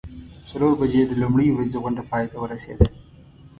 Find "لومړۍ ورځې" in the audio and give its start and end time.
1.21-1.77